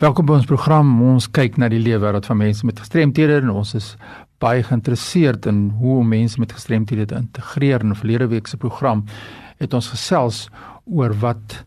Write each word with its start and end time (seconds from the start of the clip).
Welkom 0.00 0.24
by 0.24 0.38
ons 0.38 0.46
program. 0.48 0.94
Ons 1.04 1.26
kyk 1.28 1.58
na 1.60 1.66
die 1.68 1.78
lewe 1.84 1.98
wêreld 2.00 2.24
van 2.24 2.38
mense 2.40 2.64
met 2.64 2.78
gestremthede 2.80 3.34
en 3.42 3.50
ons 3.52 3.74
is 3.76 3.88
baie 4.40 4.62
geïnteresseerd 4.64 5.44
in 5.50 5.58
hoe 5.76 5.98
om 6.00 6.06
mense 6.08 6.40
met 6.40 6.54
gestremthede 6.56 7.04
te 7.10 7.18
integreer. 7.18 7.82
In 7.84 7.92
verlede 7.92 8.30
week 8.30 8.46
se 8.48 8.56
program 8.56 9.02
het 9.60 9.74
ons 9.76 9.90
gesels 9.92 10.38
oor 10.88 11.12
wat 11.20 11.58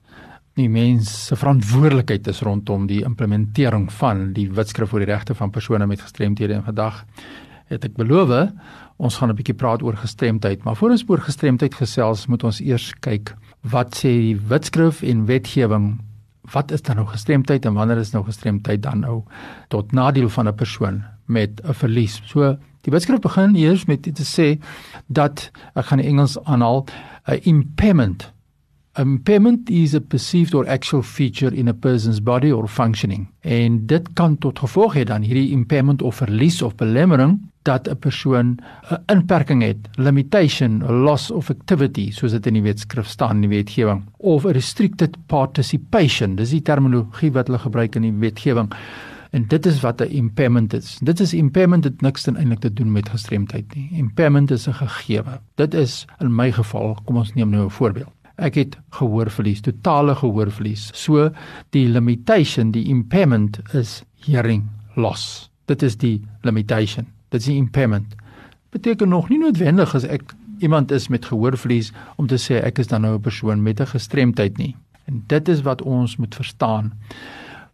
die 0.58 0.66
mens 0.66 1.12
se 1.28 1.38
verantwoordelikheid 1.38 2.26
is 2.34 2.42
rondom 2.42 2.88
die 2.90 3.04
implementering 3.06 3.86
van 4.00 4.24
die 4.34 4.48
Wetskrif 4.50 4.96
oor 4.98 5.06
die 5.06 5.12
regte 5.12 5.36
van 5.38 5.54
persone 5.54 5.86
met 5.86 6.02
gestremthede. 6.02 6.58
En 6.58 6.66
vandag 6.66 7.04
het 7.70 7.86
ek 7.86 7.94
beloof 8.02 8.34
ons 8.98 9.18
gaan 9.18 9.30
'n 9.30 9.38
bietjie 9.38 9.54
praat 9.62 9.84
oor 9.86 9.94
gestremdheid, 9.94 10.64
maar 10.64 10.76
voor 10.76 10.90
ons 10.90 11.06
oor 11.08 11.22
gestremdheid 11.22 11.76
gesels, 11.76 12.26
moet 12.26 12.44
ons 12.44 12.62
eers 12.62 12.94
kyk 13.00 13.36
wat 13.62 13.94
sê 13.94 14.10
die 14.10 14.42
Wetskrif 14.50 15.04
en 15.04 15.26
wetgewing 15.26 16.00
wat 16.52 16.72
is 16.72 16.82
dan 16.82 16.96
nou 16.96 17.08
gestremdheid 17.08 17.66
en 17.66 17.74
wanneer 17.74 17.98
is 17.98 18.12
nou 18.12 18.24
gestremdheid 18.26 18.84
dan 18.84 19.00
nou 19.00 19.24
tot 19.68 19.92
nadeel 19.92 20.30
van 20.30 20.48
'n 20.48 20.56
persoon 20.56 21.04
met 21.26 21.62
'n 21.64 21.74
verlies. 21.74 22.22
So 22.26 22.58
die 22.82 22.92
wetenskap 22.92 23.22
begin 23.22 23.56
eers 23.56 23.86
met 23.86 24.02
te 24.02 24.24
sê 24.24 24.60
dat 25.08 25.52
ek 25.76 25.86
gaan 25.86 26.00
Engels 26.00 26.44
aanhaal 26.44 26.86
'n 27.28 27.40
impairment. 27.44 28.34
Impairment 28.96 29.70
is 29.70 29.96
a 29.96 30.00
perceived 30.00 30.54
or 30.54 30.68
actual 30.68 31.02
feature 31.02 31.56
in 31.56 31.68
a 31.68 31.74
person's 31.74 32.22
body 32.22 32.52
or 32.52 32.68
functioning. 32.68 33.28
En 33.40 33.86
dit 33.86 34.14
kan 34.14 34.38
tot 34.38 34.60
gevolg 34.60 34.94
hê 34.94 35.04
dan 35.04 35.22
hierdie 35.22 35.52
impairment 35.52 36.02
of 36.02 36.16
verlies 36.16 36.62
of 36.62 36.76
belemmering 36.76 37.40
dat 37.64 37.88
'n 37.88 37.96
persoon 37.96 38.60
'n 38.92 39.04
inperking 39.06 39.62
het, 39.62 39.78
limitation, 39.96 40.84
loss 41.04 41.32
of 41.32 41.50
activity, 41.50 42.12
soos 42.12 42.32
dit 42.32 42.48
in 42.48 42.54
die 42.54 42.64
wetskrif 42.64 43.08
staan 43.08 43.36
in 43.36 43.50
die 43.50 43.58
wetgewing, 43.58 44.04
of 44.18 44.46
a 44.46 44.52
restricted 44.52 45.18
participation. 45.28 46.36
Dis 46.36 46.50
die 46.50 46.62
terminologie 46.62 47.32
wat 47.32 47.48
hulle 47.48 47.60
gebruik 47.60 47.96
in 47.96 48.02
die 48.02 48.12
wetgewing. 48.12 48.74
En 49.34 49.48
dit 49.48 49.66
is 49.66 49.80
wat 49.82 50.02
'n 50.02 50.12
impairment 50.12 50.74
is. 50.74 51.00
Dit 51.02 51.20
is 51.20 51.34
impairment 51.34 51.84
het 51.84 52.02
niks 52.02 52.28
eintlik 52.28 52.60
te 52.60 52.74
doen 52.74 52.92
met 52.92 53.10
gestremdheid 53.10 53.76
nie. 53.76 53.90
Impairment 53.92 54.52
is 54.52 54.68
'n 54.68 54.74
gegewe. 54.74 55.40
Dit 55.56 55.74
is 55.74 56.06
in 56.20 56.36
my 56.36 56.52
geval, 56.52 56.98
kom 57.06 57.18
ons 57.18 57.34
neem 57.34 57.50
nou 57.50 57.66
'n 57.66 57.70
voorbeeld. 57.70 58.12
Ek 58.36 58.56
het 58.56 58.78
gehoorverlies, 58.90 59.62
totale 59.62 60.16
gehoorverlies. 60.16 60.90
So 60.94 61.32
die 61.70 61.88
limitation, 61.88 62.72
die 62.72 62.88
impairment 62.88 63.60
is 63.74 64.04
hearing 64.26 64.70
loss. 64.96 65.50
Dit 65.66 65.82
is 65.82 65.98
die 65.98 66.22
limitation. 66.42 67.13
Dit 67.34 67.42
is 67.42 67.48
'n 67.48 67.58
impairment. 67.66 68.16
Beteken 68.70 69.10
nog 69.10 69.30
nie 69.30 69.40
noodwendig 69.40 69.96
as 69.96 70.04
ek 70.04 70.36
iemand 70.60 70.92
is 70.92 71.08
met 71.08 71.26
gehoorverlies 71.26 71.92
om 72.16 72.28
te 72.28 72.38
sê 72.38 72.62
ek 72.64 72.78
is 72.80 72.88
dan 72.88 73.02
nou 73.02 73.16
'n 73.16 73.22
persoon 73.22 73.64
met 73.64 73.80
'n 73.80 73.86
gestremdheid 73.86 74.58
nie. 74.58 74.76
En 75.06 75.24
dit 75.28 75.48
is 75.48 75.62
wat 75.62 75.82
ons 75.82 76.18
moet 76.18 76.36
verstaan. 76.36 76.94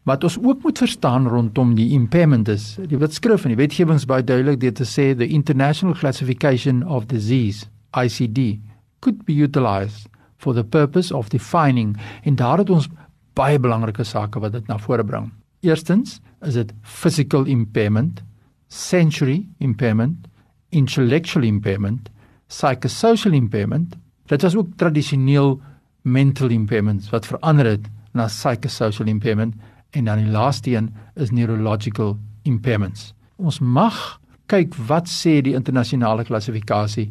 Wat 0.03 0.23
ons 0.23 0.37
ook 0.43 0.63
moet 0.63 0.77
verstaan 0.77 1.27
rondom 1.27 1.75
die 1.75 1.89
impairment 1.91 2.47
is, 2.47 2.77
die 2.87 2.97
wat 2.97 3.13
skrif 3.13 3.43
in 3.43 3.55
die 3.55 3.67
wetgewings 3.67 4.05
baie 4.05 4.23
duidelik 4.23 4.59
dit 4.59 4.75
te 4.75 4.83
sê 4.85 5.15
the 5.15 5.27
international 5.27 5.95
classification 5.95 6.87
of 6.87 7.05
disease 7.05 7.65
ICD 7.91 8.59
could 8.99 9.25
be 9.25 9.33
utilized 9.33 10.07
for 10.37 10.53
the 10.53 10.63
purpose 10.63 11.15
of 11.15 11.30
defining 11.30 11.97
en 12.23 12.35
daar 12.35 12.57
het 12.57 12.69
ons 12.69 12.89
baie 13.33 13.59
belangrike 13.59 14.03
sake 14.03 14.39
wat 14.39 14.52
dit 14.52 14.67
na 14.67 14.77
vore 14.77 15.03
bring. 15.03 15.31
Eerstens 15.59 16.21
is 16.41 16.53
dit 16.53 16.73
physical 16.81 17.45
impairment 17.45 18.23
sensory 18.70 19.48
impairment, 19.58 20.28
intellectual 20.70 21.44
impairment, 21.44 22.09
psychosocial 22.48 23.34
impairment. 23.34 23.95
Dit 24.26 24.42
was 24.42 24.56
ook 24.56 24.67
tradisioneel 24.76 25.59
mental 26.02 26.50
impairments 26.50 27.09
wat 27.09 27.26
verander 27.26 27.66
het 27.66 27.89
na 28.14 28.26
psychosocial 28.26 29.08
impairment 29.08 29.56
en 29.89 30.06
dan 30.06 30.17
die 30.17 30.31
laaste 30.31 30.76
een 30.76 30.94
is 31.16 31.31
neurological 31.31 32.17
impairments. 32.42 33.14
Ons 33.36 33.59
mag 33.59 34.20
kyk 34.50 34.73
wat 34.89 35.09
sê 35.09 35.39
die 35.45 35.54
internasionale 35.58 36.26
klassifikasie 36.26 37.09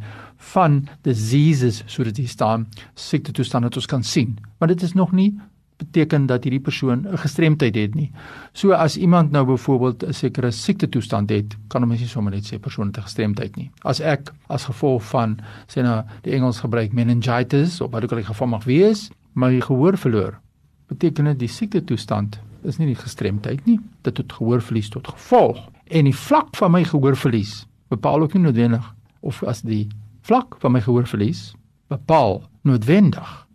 van 0.55 0.81
diseases 1.07 1.83
soos 1.87 2.11
dit 2.11 2.25
hier 2.25 2.33
staan, 2.33 2.67
siekte 2.95 3.33
toestande 3.33 3.71
wat 3.71 3.79
ons 3.83 3.91
kan 3.91 4.03
sien, 4.03 4.39
maar 4.59 4.71
dit 4.71 4.83
is 4.83 4.95
nog 4.99 5.13
nie 5.13 5.33
beteken 5.79 6.27
dat 6.27 6.45
hierdie 6.45 6.63
persoon 6.63 7.07
'n 7.07 7.19
gestremdheid 7.19 7.75
het 7.75 7.95
nie. 7.95 8.11
So 8.53 8.73
as 8.73 8.97
iemand 8.97 9.31
nou 9.31 9.45
byvoorbeeld 9.47 10.03
'n 10.03 10.13
sekere 10.13 10.51
siekte 10.51 10.89
toestand 10.89 11.31
het, 11.31 11.57
kan 11.69 11.83
ons 11.83 12.01
nie 12.01 12.09
sommer 12.09 12.33
net 12.33 12.53
sê 12.53 12.59
persoon 12.59 12.87
het 12.87 12.99
'n 12.99 13.03
gestremdheid 13.03 13.57
nie. 13.57 13.71
As 13.83 14.01
ek 14.01 14.33
as 14.49 14.65
gevolg 14.65 15.03
van 15.03 15.39
sê 15.67 15.83
nou 15.83 16.05
die 16.23 16.33
Engels 16.33 16.61
gebruik 16.61 16.93
meningitis 16.93 17.81
of 17.81 17.91
wat 17.91 18.03
ook 18.03 18.11
al 18.11 18.17
die 18.17 18.27
geval 18.27 18.47
mag 18.47 18.65
wees, 18.65 19.11
my 19.33 19.61
gehoor 19.61 19.97
verloor, 19.97 20.41
beteken 20.89 21.25
dit 21.25 21.39
die 21.39 21.49
siekte 21.49 21.85
toestand 21.85 22.41
is 22.63 22.79
nie 22.79 22.87
die 22.87 23.03
gestremdheid 23.03 23.67
nie. 23.67 23.79
Dit 24.03 24.17
het 24.17 24.33
gehoorverlies 24.33 24.89
tot 24.89 25.09
gevolg. 25.09 25.69
En 25.87 26.05
die 26.05 26.17
vlak 26.17 26.57
van 26.57 26.71
my 26.71 26.85
gehoorverlies 26.85 27.67
bepaal 27.89 28.21
ook 28.21 28.35
nie 28.35 28.43
noodwendig 28.43 28.95
of 29.21 29.43
as 29.43 29.63
die 29.63 29.89
vlak 30.23 30.57
van 30.59 30.73
my 30.73 30.81
gehoorverlies 30.81 31.55
bepaal 31.89 32.43
noodwendig 32.63 33.47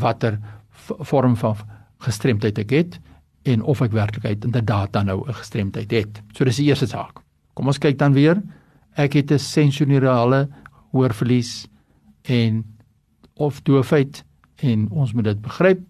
watter 0.00 0.38
vorm 0.82 1.36
van 1.36 1.56
gestremdheid 2.04 2.58
ek 2.58 2.70
het 2.70 2.98
en 3.44 3.62
of 3.62 3.82
ek 3.84 3.92
werklikheid 3.92 4.44
inderdaad 4.44 4.92
dan 4.92 5.06
nou 5.06 5.28
'n 5.28 5.34
gestremdheid 5.34 5.90
het. 5.90 6.22
So 6.32 6.44
dis 6.44 6.56
die 6.56 6.66
eerste 6.66 6.86
saak. 6.86 7.20
Kom 7.54 7.66
ons 7.66 7.78
kyk 7.78 7.98
dan 7.98 8.12
weer. 8.12 8.42
Ek 8.96 9.12
het 9.12 9.30
'n 9.30 9.38
sensorale 9.38 10.48
hoorverlies 10.92 11.66
en 12.22 12.64
of 13.34 13.62
doofheid 13.62 14.24
en 14.56 14.88
ons 14.90 15.12
moet 15.12 15.24
dit 15.24 15.40
begryp. 15.40 15.80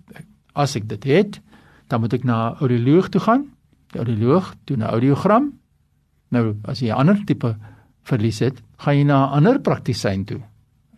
As 0.53 0.77
ek 0.77 0.89
dit 0.89 1.05
het, 1.05 1.41
dan 1.89 2.01
moet 2.01 2.13
ek 2.13 2.25
na 2.25 2.51
'n 2.51 2.57
audioloog 2.61 3.09
toe 3.09 3.21
gaan. 3.21 3.51
Die 3.93 4.01
audioloog 4.01 4.55
doen 4.65 4.79
'n 4.79 4.91
audiogram. 4.91 5.59
Nou 6.29 6.57
as 6.65 6.81
jy 6.81 6.89
'n 6.89 6.99
ander 6.99 7.25
tipe 7.25 7.57
verlies 8.03 8.39
het, 8.39 8.63
gaan 8.77 8.97
jy 8.97 9.05
na 9.05 9.27
'n 9.27 9.33
ander 9.33 9.61
praktisyn 9.61 10.25
toe 10.25 10.41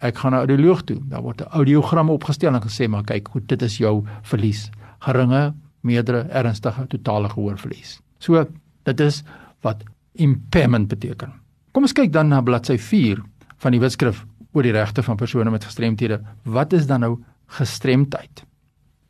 ek 0.07 0.19
gaan 0.23 0.33
na 0.33 0.43
'n 0.43 0.49
audioloog 0.49 0.83
toe. 0.85 1.01
Daar 1.09 1.23
word 1.23 1.41
'n 1.41 1.51
audiogram 1.51 2.11
opgestel 2.11 2.55
en 2.55 2.61
gesê 2.61 2.89
maar 2.89 3.05
kyk, 3.05 3.29
goed, 3.29 3.49
dit 3.49 3.63
is 3.63 3.79
jou 3.79 4.05
verlies. 4.23 4.71
Geringe, 4.99 5.55
meerdere, 5.81 6.27
ernstige, 6.31 6.87
totale 6.87 7.29
gehoorverlies. 7.29 8.01
So, 8.19 8.47
dit 8.83 9.01
is 9.01 9.23
wat 9.61 9.83
impairment 10.15 10.89
beteken. 10.89 11.33
Kom 11.73 11.83
ons 11.83 11.93
kyk 11.93 12.13
dan 12.13 12.29
na 12.29 12.41
bladsy 12.41 12.79
4 12.79 13.23
van 13.57 13.73
die 13.73 13.81
Wetskrif 13.81 14.25
oor 14.53 14.63
die 14.63 14.73
regte 14.73 15.03
van 15.03 15.17
persone 15.17 15.51
met 15.51 15.65
gestremthede. 15.65 16.21
Wat 16.45 16.73
is 16.73 16.87
dan 16.87 17.01
nou 17.01 17.19
gestremdheid? 17.47 18.45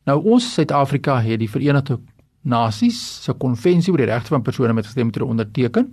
Nou 0.06 0.20
ons 0.24 0.52
Suid-Afrika 0.54 1.20
het 1.22 1.38
die 1.42 1.50
Verenigde 1.50 1.98
Nasies 2.46 2.98
se 3.24 3.34
konvensie 3.34 3.92
oor 3.92 4.02
die 4.02 4.10
regte 4.10 4.34
van 4.34 4.42
persone 4.42 4.72
met 4.72 4.86
gestremthede 4.86 5.24
onderteken. 5.24 5.88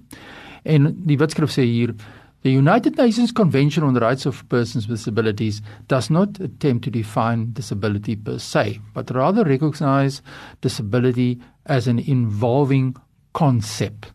En 0.63 0.91
die 1.05 1.17
Wetskrif 1.17 1.51
sê 1.51 1.65
hier 1.65 1.95
The 2.43 2.51
United 2.51 2.97
Nations 2.97 3.31
Convention 3.31 3.83
on 3.83 3.93
the 3.93 4.01
Rights 4.01 4.25
of 4.25 4.47
Persons 4.49 4.85
with 4.85 4.99
Disabilities 4.99 5.61
does 5.87 6.09
not 6.09 6.41
attempt 6.41 6.83
to 6.83 6.91
define 6.91 7.53
disability 7.53 8.17
per 8.17 8.37
se, 8.37 8.81
but 8.93 9.11
rather 9.11 9.45
recognize 9.45 10.21
disability 10.59 11.39
as 11.65 11.87
an 11.87 11.99
involving 11.99 12.97
concept. 13.31 14.11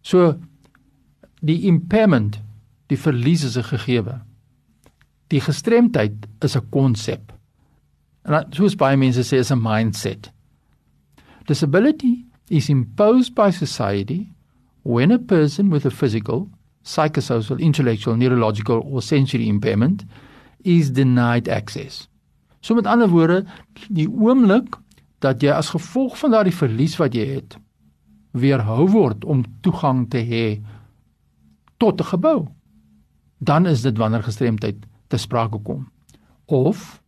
So 0.00 0.40
die 1.44 1.68
impairment, 1.68 2.38
die 2.88 2.96
verlies 2.96 3.44
is 3.44 3.58
'n 3.58 3.64
gegewe. 3.64 4.22
Die 5.28 5.40
gestremdheid 5.40 6.26
is 6.40 6.56
'n 6.56 6.70
konsep. 6.70 7.30
En 8.24 8.52
soos 8.52 8.74
baie 8.74 8.96
mense 8.96 9.20
sê 9.20 9.36
is 9.36 9.52
'n 9.52 9.60
mindset. 9.60 10.30
Disability 11.46 12.24
is 12.48 12.70
imposed 12.70 13.34
by 13.34 13.50
society 13.50 14.32
when 14.82 15.10
a 15.10 15.18
person 15.18 15.68
with 15.68 15.84
a 15.84 15.90
physical 15.90 16.48
psychosocial, 16.86 17.58
intellectual, 17.58 18.16
neurological 18.16 18.82
or 18.86 19.02
sensory 19.02 19.48
impairment 19.48 20.04
is 20.64 20.92
denied 20.92 21.48
access. 21.48 22.06
So 22.60 22.74
met 22.74 22.86
ander 22.86 23.10
woorde, 23.10 23.44
die 23.88 24.08
oomblik 24.08 24.78
dat 25.24 25.42
jy 25.42 25.54
as 25.54 25.72
gevolg 25.74 26.16
van 26.20 26.34
daardie 26.34 26.54
verlies 26.54 26.96
wat 27.00 27.14
jy 27.16 27.26
het, 27.36 27.56
weerhou 28.36 28.86
word 28.92 29.24
om 29.24 29.44
toegang 29.64 30.04
te 30.12 30.20
hê 30.22 30.46
tot 31.78 32.00
'n 32.00 32.10
gebou, 32.12 32.48
dan 33.38 33.66
is 33.66 33.82
dit 33.82 33.96
wanneer 33.98 34.22
gestremdheid 34.22 34.76
te 35.08 35.16
sprake 35.16 35.58
kom 35.62 35.88
of 36.46 37.02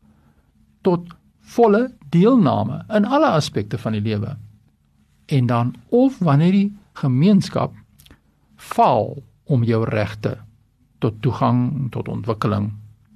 tot 0.83 1.07
volle 1.41 1.95
deelname 2.11 2.85
in 2.89 3.05
alle 3.05 3.27
aspekte 3.27 3.79
van 3.79 3.93
die 3.93 4.01
lewe. 4.01 4.37
En 5.27 5.47
dan 5.47 5.75
of 5.89 6.19
wanneer 6.19 6.53
die 6.53 6.73
gemeenskap 6.93 7.75
faal 8.57 9.23
om 9.49 9.65
jou 9.65 9.83
regte 9.89 10.37
tot 11.03 11.17
toegang 11.25 11.89
tot 11.95 12.09
ontwikkeling 12.09 12.71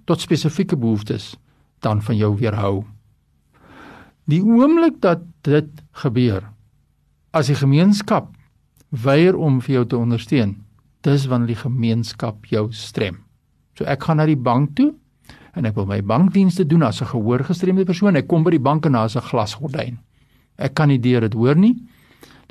tot 0.09 0.21
spesifieke 0.21 0.77
behoeftes 0.77 1.37
dan 1.83 2.03
van 2.03 2.17
jou 2.17 2.35
weerhou. 2.39 2.83
Die 4.31 4.43
oomblik 4.43 5.01
dat 5.03 5.23
dit 5.47 5.69
gebeur 6.03 6.43
as 7.31 7.49
die 7.51 7.59
gemeenskap 7.59 8.31
weier 8.91 9.39
om 9.39 9.61
vir 9.65 9.81
jou 9.81 9.85
te 9.87 9.97
ondersteun, 9.99 10.57
dis 11.03 11.27
wanneer 11.31 11.55
die 11.55 11.63
gemeenskap 11.63 12.47
jou 12.51 12.69
strem. 12.77 13.23
So 13.79 13.87
ek 13.89 14.05
gaan 14.05 14.21
na 14.21 14.27
die 14.29 14.39
bank 14.39 14.77
toe 14.77 14.93
en 15.57 15.67
ek 15.69 15.77
wil 15.77 15.89
my 15.89 16.01
bankdienste 16.03 16.67
doen 16.69 16.83
as 16.83 17.01
'n 17.03 17.13
gehoorgestremde 17.15 17.85
persoon. 17.85 18.17
Ek 18.17 18.29
kom 18.29 18.45
by 18.45 18.51
die 18.51 18.63
bank 18.63 18.87
en 18.87 18.93
daar's 18.93 19.17
'n 19.17 19.29
glasgordyn. 19.31 19.99
Ek 20.59 20.75
kan 20.75 20.89
nie 20.89 21.01
deur 21.01 21.21
dit 21.21 21.35
hoor 21.35 21.57
nie. 21.57 21.77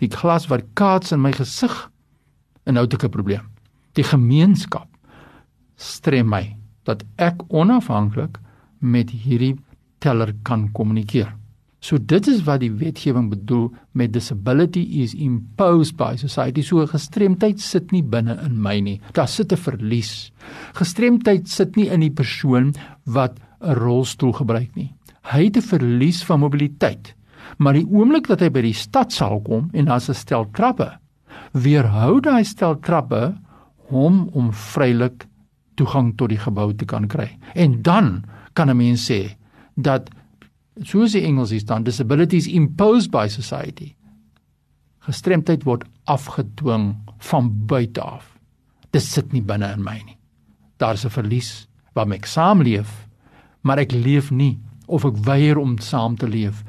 die 0.02 0.10
glas 0.10 0.48
wat 0.50 0.66
kaats 0.74 1.14
in 1.14 1.22
my 1.22 1.32
gesig 1.36 1.74
en 2.66 2.74
nou 2.74 2.86
het 2.86 2.94
ek 2.94 3.06
'n 3.06 3.10
probleem. 3.10 3.51
Die 3.98 4.04
gemeenskap 4.08 4.88
strem 5.76 6.30
my 6.32 6.46
dat 6.88 7.04
ek 7.18 7.44
onafhanklik 7.50 8.40
met 8.80 9.12
hierdie 9.12 9.56
teller 10.02 10.34
kan 10.44 10.70
kommunikeer. 10.74 11.30
So 11.82 11.98
dit 11.98 12.28
is 12.30 12.44
wat 12.46 12.62
die 12.62 12.70
wetgewing 12.78 13.32
bedoel 13.32 13.72
met 13.98 14.14
disability 14.14 14.84
is 15.02 15.16
imposed 15.18 15.96
by 15.98 16.14
society. 16.16 16.62
So 16.62 16.86
gestremdheid 16.86 17.62
sit 17.62 17.90
nie 17.92 18.04
binne 18.06 18.38
in 18.46 18.60
my 18.62 18.78
nie. 18.80 19.00
Daar 19.14 19.28
sit 19.28 19.52
'n 19.52 19.58
verlies. 19.58 20.32
Gestremdheid 20.74 21.50
sit 21.50 21.76
nie 21.76 21.90
in 21.90 22.02
die 22.02 22.14
persoon 22.14 22.74
wat 23.06 23.40
'n 23.62 23.74
rolstoel 23.74 24.34
gebruik 24.34 24.76
nie. 24.76 24.94
Hy 25.24 25.46
het 25.46 25.58
'n 25.58 25.62
verlies 25.62 26.24
van 26.24 26.40
mobiliteit. 26.40 27.16
Maar 27.58 27.74
die 27.74 27.88
oomblik 27.88 28.28
dat 28.28 28.40
hy 28.42 28.50
by 28.50 28.62
die 28.62 28.74
stad 28.74 29.12
sal 29.12 29.42
kom 29.42 29.70
en 29.74 29.86
daar's 29.86 30.10
'n 30.10 30.14
stel 30.14 30.50
trappe, 30.52 31.00
weerhou 31.54 32.22
daai 32.22 32.44
stel 32.44 32.80
trappe 32.80 33.36
hom 33.92 34.28
om 34.34 34.52
vrylik 34.54 35.28
toegang 35.80 36.14
tot 36.18 36.32
die 36.32 36.40
gebou 36.42 36.72
te 36.74 36.86
kan 36.86 37.08
kry. 37.12 37.30
En 37.56 37.82
dan 37.82 38.24
kan 38.54 38.70
'n 38.70 38.78
mens 38.78 39.12
sê 39.12 39.36
dat 39.76 40.10
soos 40.84 41.12
die 41.12 41.26
Engels 41.26 41.50
hier 41.50 41.60
staan 41.60 41.84
disabilities 41.84 42.48
imposed 42.48 43.12
by 43.12 43.28
society. 43.28 43.96
Gestremdheid 45.00 45.64
word 45.64 45.84
afgedwing 46.06 46.96
van 47.18 47.66
buite 47.66 48.02
af. 48.02 48.38
Dit 48.92 49.02
sit 49.02 49.34
nie 49.34 49.42
binne 49.42 49.72
in 49.74 49.84
my 49.84 50.02
nie. 50.06 50.18
Daar's 50.78 51.06
'n 51.06 51.10
verlies 51.10 51.68
waarmee 51.94 52.18
ek 52.18 52.26
saamleef 52.26 53.08
maar 53.62 53.82
ek 53.82 53.92
leef 53.92 54.32
nie 54.32 54.60
of 54.92 55.06
ek 55.06 55.20
weier 55.26 55.60
om 55.62 55.78
saam 55.80 56.18
te 56.18 56.28
leef 56.28 56.64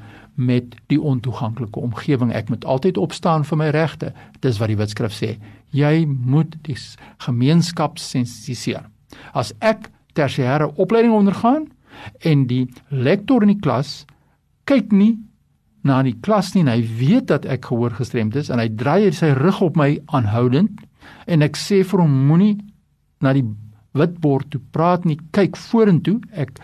met 0.46 0.76
die 0.92 1.00
ontoeganklike 1.00 1.80
omgewing. 1.80 2.32
Ek 2.34 2.50
moet 2.52 2.64
altyd 2.64 2.98
opstaan 3.00 3.46
vir 3.48 3.60
my 3.60 3.68
regte. 3.74 4.12
Dis 4.44 4.60
wat 4.62 4.72
die 4.72 4.78
wetskrif 4.80 5.14
sê. 5.16 5.36
Jy 5.72 6.04
moet 6.06 6.56
die 6.66 6.76
gemeenskap 7.24 8.00
sensitiseer. 8.02 8.88
As 9.32 9.52
ek 9.60 9.90
tersiêre 10.16 10.68
opleiding 10.80 11.14
ondergaan 11.16 11.68
en 12.26 12.46
die 12.48 12.66
lektor 12.88 13.44
in 13.44 13.54
die 13.54 13.62
klas 13.62 14.02
kyk 14.68 14.92
nie 14.92 15.16
na 15.86 16.00
die 16.06 16.14
klas 16.24 16.52
nie 16.54 16.62
en 16.64 16.72
hy 16.72 16.82
weet 16.98 17.28
dat 17.32 17.46
ek 17.50 17.70
gehoor 17.70 17.94
gestremd 17.96 18.36
is 18.38 18.50
en 18.52 18.60
hy 18.62 18.68
draai 18.68 19.10
sy 19.16 19.32
rug 19.38 19.60
op 19.64 19.78
my 19.78 19.96
aanhoudend 20.14 20.84
en 21.26 21.44
ek 21.44 21.58
sê 21.58 21.82
vir 21.86 22.04
hom 22.04 22.14
moenie 22.28 22.54
na 23.22 23.34
die 23.36 23.46
witbord 23.98 24.48
toe 24.52 24.60
praat 24.72 25.04
nie. 25.04 25.18
Kyk 25.36 25.58
vorentoe. 25.68 26.18
Ek 26.32 26.54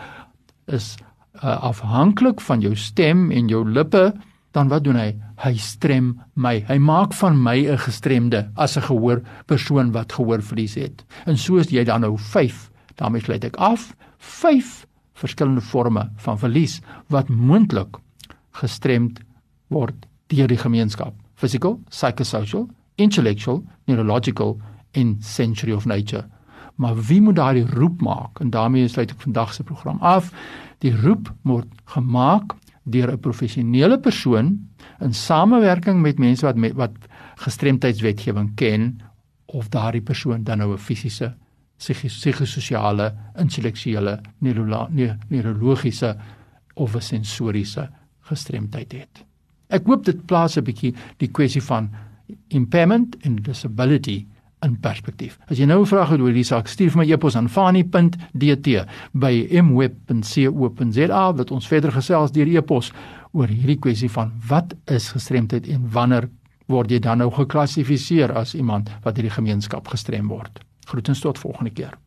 is 0.67 0.95
uh, 1.43 1.63
afhanklik 1.63 2.41
van 2.41 2.61
jou 2.61 2.75
stem 2.75 3.31
en 3.31 3.47
jou 3.47 3.63
lippe 3.69 4.13
dan 4.51 4.67
wat 4.67 4.83
doen 4.83 4.97
hy? 4.97 5.13
Hy 5.39 5.53
strem 5.61 6.13
my. 6.33 6.59
Hy 6.67 6.79
maak 6.81 7.13
van 7.13 7.37
my 7.37 7.57
'n 7.69 7.77
gestremde 7.77 8.49
as 8.55 8.77
'n 8.77 8.81
gehoor 8.81 9.21
persoon 9.45 9.91
wat 9.91 10.13
gehoorverlies 10.13 10.75
het. 10.75 11.05
En 11.25 11.37
soos 11.37 11.69
jy 11.69 11.83
dan 11.83 12.01
nou 12.01 12.17
5 12.17 12.69
daarmee 12.95 13.21
sluit 13.21 13.43
ek 13.43 13.55
af 13.55 13.95
5 14.17 14.85
verskillende 15.13 15.61
forme 15.61 16.09
van 16.15 16.39
verlies 16.39 16.81
wat 17.07 17.29
moontlik 17.29 17.97
gestremd 18.51 19.19
word 19.67 20.07
deur 20.27 20.47
die 20.47 20.57
gemeenskap. 20.57 21.13
Physical 21.35 21.79
psychosocial 21.89 22.69
intellectual 22.95 23.63
neurological 23.85 24.59
en 24.91 25.17
sensory 25.21 25.73
of 25.73 25.85
nature 25.85 26.25
maar 26.79 26.95
wie 27.09 27.19
moet 27.21 27.35
daai 27.35 27.65
roep 27.75 28.01
maak 28.01 28.39
en 28.39 28.49
daarmee 28.55 28.87
sluit 28.87 29.11
ek 29.11 29.21
vandag 29.27 29.53
se 29.53 29.63
program 29.67 29.99
af 29.99 30.31
die 30.83 30.93
roep 30.95 31.27
word 31.43 31.67
gemaak 31.95 32.55
deur 32.83 33.11
'n 33.11 33.19
professionele 33.19 33.99
persoon 33.99 34.69
in 35.03 35.13
samewerking 35.13 36.01
met 36.01 36.19
mense 36.19 36.45
wat 36.45 36.55
met, 36.55 36.73
wat 36.73 36.95
gestremdheidswetgewing 37.35 38.55
ken 38.55 38.99
of 39.45 39.69
daardie 39.69 40.01
persoon 40.01 40.43
dan 40.43 40.57
nou 40.57 40.73
'n 40.73 40.77
fisiese 40.77 41.33
psigososiale, 41.77 43.13
intellektuele, 43.37 44.19
neurologiese 45.27 46.15
of 46.75 46.95
'n 46.95 47.01
sensoriese 47.01 47.89
gestremdheid 48.19 48.91
het. 48.91 49.25
Ek 49.67 49.85
hoop 49.85 50.05
dit 50.05 50.25
plaas 50.25 50.57
'n 50.57 50.63
bietjie 50.63 50.95
die 51.17 51.31
kwessie 51.31 51.63
van 51.63 51.89
impairment 52.47 53.17
en 53.17 53.35
disability 53.35 54.25
in 54.65 54.79
perspektief. 54.79 55.37
As 55.47 55.57
jy 55.57 55.65
nou 55.65 55.81
'n 55.81 55.85
vraag 55.85 56.09
het 56.09 56.19
oor 56.19 56.27
hierdie 56.27 56.43
saak, 56.43 56.67
stuur 56.67 56.97
my 56.97 57.11
e-pos 57.11 57.35
aan 57.35 57.49
fani.dt 57.49 58.85
by 59.13 59.47
mweb.co.za 59.61 61.31
dat 61.31 61.51
ons 61.51 61.67
verder 61.67 61.91
gesels 61.91 62.31
deur 62.31 62.47
e-pos 62.47 62.91
oor 63.31 63.47
hierdie 63.47 63.79
kwessie 63.79 64.09
van 64.09 64.31
wat 64.47 64.73
is 64.85 65.11
gestremdheid 65.11 65.67
en 65.67 65.89
wanneer 65.91 66.29
word 66.67 66.91
jy 66.91 66.99
dan 66.99 67.17
nou 67.17 67.31
geklassifiseer 67.31 68.31
as 68.31 68.55
iemand 68.55 68.89
wat 69.03 69.15
hierdie 69.15 69.33
gemeenskap 69.33 69.87
gestrem 69.87 70.27
word. 70.27 70.59
Groetens 70.85 71.19
tot 71.19 71.37
volgende 71.37 71.69
keer. 71.69 71.97